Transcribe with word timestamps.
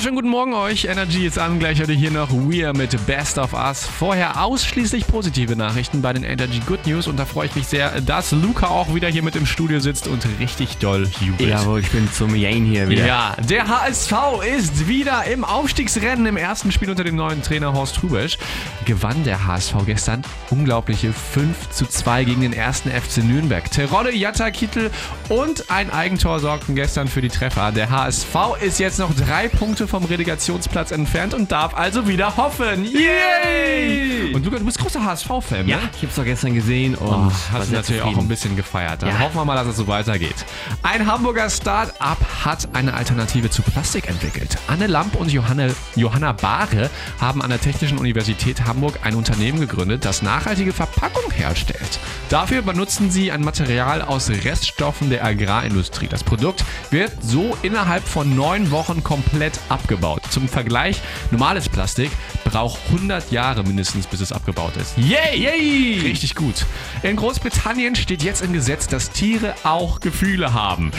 wunderschönen 0.00 0.16
guten 0.16 0.30
Morgen 0.30 0.54
euch. 0.54 0.86
Energy 0.86 1.26
ist 1.26 1.38
an. 1.38 1.58
Gleich 1.58 1.78
heute 1.78 1.92
hier 1.92 2.10
noch 2.10 2.30
We 2.30 2.72
mit 2.72 3.06
Best 3.06 3.36
of 3.36 3.52
Us. 3.52 3.84
Vorher 3.84 4.42
ausschließlich 4.42 5.06
positive 5.06 5.56
Nachrichten 5.56 6.00
bei 6.00 6.14
den 6.14 6.24
Energy 6.24 6.58
Good 6.66 6.86
News. 6.86 7.06
Und 7.06 7.18
da 7.18 7.26
freue 7.26 7.48
ich 7.48 7.54
mich 7.54 7.66
sehr, 7.66 8.00
dass 8.00 8.32
Luca 8.32 8.68
auch 8.68 8.94
wieder 8.94 9.08
hier 9.08 9.22
mit 9.22 9.36
im 9.36 9.44
Studio 9.44 9.78
sitzt 9.78 10.08
und 10.08 10.24
richtig 10.38 10.78
doll 10.78 11.06
jubelt. 11.20 11.50
Jawohl, 11.50 11.80
ich 11.80 11.90
bin 11.90 12.10
zum 12.10 12.34
Jane 12.34 12.66
hier 12.66 12.88
wieder. 12.88 13.06
Ja, 13.06 13.36
der 13.46 13.68
HSV 13.68 14.12
ist 14.56 14.88
wieder 14.88 15.24
im 15.24 15.44
Aufstiegsrennen 15.44 16.24
im 16.24 16.38
ersten 16.38 16.72
Spiel 16.72 16.88
unter 16.88 17.04
dem 17.04 17.16
neuen 17.16 17.42
Trainer 17.42 17.74
Horst 17.74 18.02
Rubesch. 18.02 18.38
Gewann 18.86 19.22
der 19.24 19.46
HSV 19.46 19.74
gestern 19.84 20.22
unglaubliche 20.48 21.12
5 21.12 21.68
zu 21.68 21.84
2 21.84 22.24
gegen 22.24 22.40
den 22.40 22.54
ersten 22.54 22.90
FC 22.90 23.18
Nürnberg. 23.18 23.70
Terodde, 23.70 24.16
Jatta, 24.16 24.50
Kittel 24.50 24.90
und 25.28 25.70
ein 25.70 25.90
Eigentor 25.90 26.40
sorgten 26.40 26.74
gestern 26.74 27.06
für 27.06 27.20
die 27.20 27.28
Treffer. 27.28 27.70
Der 27.70 27.90
HSV 27.90 28.34
ist 28.62 28.80
jetzt 28.80 28.98
noch 28.98 29.14
drei 29.14 29.48
Punkte 29.48 29.89
vom 29.90 30.04
Relegationsplatz 30.04 30.92
entfernt 30.92 31.34
und 31.34 31.50
darf 31.52 31.74
also 31.76 32.06
wieder 32.08 32.36
hoffen. 32.36 32.84
Yay! 32.84 34.32
Und 34.32 34.44
Luca, 34.44 34.58
du 34.58 34.64
bist 34.64 34.78
großer 34.78 35.04
HSV-Fan, 35.04 35.66
Ja, 35.68 35.76
ne? 35.78 35.82
ich 35.96 36.02
hab's 36.04 36.14
doch 36.14 36.24
gestern 36.24 36.54
gesehen 36.54 36.94
und 36.94 37.08
Oh, 37.08 37.30
hast 37.52 37.72
natürlich 37.72 38.00
auch 38.00 38.06
zufrieden. 38.06 38.20
ein 38.20 38.28
bisschen 38.28 38.56
gefeiert. 38.56 39.02
Dann 39.02 39.10
Ja. 39.10 39.18
hoffen 39.18 39.34
wir 39.36 39.44
mal, 39.44 39.56
dass 39.56 39.66
es 39.66 39.76
so 39.76 39.86
weitergeht. 39.86 40.34
Ein 40.82 41.06
Hamburger 41.06 41.50
Start-up 41.50 42.18
hat 42.44 42.68
eine 42.74 42.94
Alternative 42.94 43.50
zu 43.50 43.62
Plastik 43.62 44.08
entwickelt. 44.08 44.56
Anne 44.68 44.86
Lamp 44.86 45.16
und 45.16 45.32
Johanne, 45.32 45.74
Johanna 45.96 46.32
Bahre 46.32 46.88
haben 47.20 47.42
an 47.42 47.50
der 47.50 47.60
Technischen 47.60 47.98
Universität 47.98 48.64
Hamburg 48.66 49.00
ein 49.02 49.14
Unternehmen 49.16 49.60
gegründet, 49.60 50.04
das 50.04 50.22
nachhaltige 50.22 50.72
Verpackung 50.72 51.30
herstellt. 51.32 51.98
Dafür 52.30 52.62
benutzen 52.62 53.10
sie 53.10 53.32
ein 53.32 53.42
Material 53.42 54.02
aus 54.02 54.30
Reststoffen 54.30 55.10
der 55.10 55.24
Agrarindustrie. 55.24 56.06
Das 56.06 56.22
Produkt 56.22 56.64
wird 56.90 57.10
so 57.20 57.58
innerhalb 57.62 58.06
von 58.06 58.36
neun 58.36 58.70
Wochen 58.70 59.02
komplett 59.02 59.58
abgebaut. 59.68 60.22
Zum 60.30 60.48
Vergleich, 60.48 61.00
normales 61.32 61.68
Plastik 61.68 62.12
braucht 62.44 62.78
100 62.92 63.32
Jahre 63.32 63.64
mindestens, 63.64 64.06
bis 64.06 64.20
es 64.20 64.30
abgebaut 64.30 64.76
ist. 64.76 64.96
Yay! 64.96 65.42
Yay! 65.42 66.00
Richtig 66.02 66.36
gut. 66.36 66.66
In 67.02 67.16
Großbritannien 67.16 67.96
steht 67.96 68.22
jetzt 68.22 68.42
im 68.42 68.52
Gesetz, 68.52 68.86
dass 68.86 69.10
Tiere 69.10 69.54
auch 69.64 69.98
Gefühle 69.98 70.54
haben. 70.54 70.92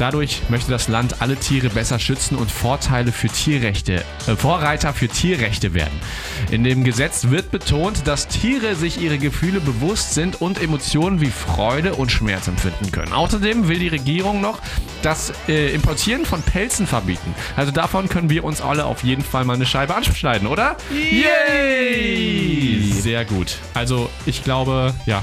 Dadurch 0.00 0.40
möchte 0.48 0.70
das 0.70 0.88
Land 0.88 1.20
alle 1.20 1.36
Tiere 1.36 1.68
besser 1.68 1.98
schützen 1.98 2.38
und 2.38 2.50
Vorteile 2.50 3.12
für 3.12 3.28
Tierrechte, 3.28 4.02
äh, 4.26 4.34
Vorreiter 4.34 4.94
für 4.94 5.08
Tierrechte 5.08 5.74
werden. 5.74 6.00
In 6.50 6.64
dem 6.64 6.84
Gesetz 6.84 7.28
wird 7.28 7.50
betont, 7.50 8.06
dass 8.06 8.26
Tiere 8.26 8.76
sich 8.76 8.98
ihre 8.98 9.18
Gefühle 9.18 9.60
bewusst 9.60 10.14
sind 10.14 10.40
und 10.40 10.62
Emotionen 10.62 11.20
wie 11.20 11.30
Freude 11.30 11.96
und 11.96 12.10
Schmerz 12.10 12.48
empfinden 12.48 12.90
können. 12.92 13.12
Außerdem 13.12 13.68
will 13.68 13.78
die 13.78 13.88
Regierung 13.88 14.40
noch 14.40 14.60
das 15.02 15.34
äh, 15.48 15.74
Importieren 15.74 16.24
von 16.24 16.40
Pelzen 16.40 16.86
verbieten. 16.86 17.34
Also 17.54 17.70
davon 17.70 18.08
können 18.08 18.30
wir 18.30 18.44
uns 18.44 18.62
alle 18.62 18.86
auf 18.86 19.04
jeden 19.04 19.22
Fall 19.22 19.44
mal 19.44 19.56
eine 19.56 19.66
Scheibe 19.66 19.94
anschneiden, 19.94 20.48
oder? 20.48 20.78
Yay! 20.90 22.90
Sehr 22.90 23.26
gut. 23.26 23.58
Also 23.74 24.08
ich 24.24 24.44
glaube, 24.44 24.94
ja. 25.04 25.22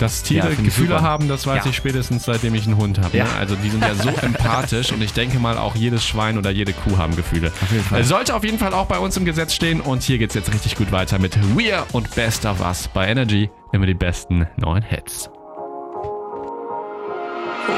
Dass 0.00 0.22
Tiere 0.22 0.48
Ja, 0.50 0.54
Gefühle 0.60 1.02
haben, 1.02 1.28
das 1.28 1.46
weiß 1.46 1.64
Ja. 1.64 1.70
ich 1.70 1.76
spätestens 1.76 2.24
seitdem 2.24 2.54
ich 2.54 2.66
einen 2.66 2.76
Hund 2.78 2.98
habe. 2.98 3.16
Ja. 3.16 3.24
Ne? 3.24 3.30
Also 3.38 3.54
die 3.54 3.68
sind 3.70 3.82
ja 3.84 3.94
so 3.94 4.08
empathisch 4.22 4.90
und 4.92 5.02
ich 5.02 5.12
denke 5.12 5.38
mal 5.38 5.58
auch 5.58 5.76
jedes 5.76 6.04
Schwein 6.04 6.38
oder 6.38 6.50
jede 6.50 6.72
Kuh 6.72 6.96
haben 6.98 7.14
Gefühle. 7.16 7.52
Auf 7.62 7.70
jeden 7.70 7.84
Fall. 7.84 8.02
Sollte 8.04 8.34
auf 8.34 8.42
jeden 8.42 8.58
Fall 8.58 8.72
auch 8.72 8.86
bei 8.86 8.98
uns 8.98 9.16
im 9.18 9.24
Gesetz 9.26 9.54
stehen 9.54 9.80
und 9.80 10.02
hier 10.02 10.16
geht's 10.18 10.34
jetzt 10.34 10.52
richtig 10.52 10.76
gut 10.76 10.90
weiter 10.90 11.18
mit 11.18 11.36
We're 11.54 11.84
und 11.92 12.14
Best 12.14 12.46
of 12.46 12.60
Us 12.60 12.88
bei 12.88 13.06
Energy. 13.08 13.50
Immer 13.72 13.86
die 13.86 13.94
besten 13.94 14.46
neuen 14.56 14.82
Hits. 14.82 15.28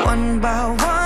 One 0.06 0.38
by 0.40 0.46
one, 0.46 1.01